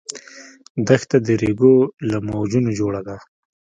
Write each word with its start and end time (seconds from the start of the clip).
دښته 0.87 1.17
د 1.25 1.27
ریګو 1.41 1.75
له 2.09 2.17
موجونو 2.27 2.69
جوړه 2.79 3.01
ده. 3.07 3.17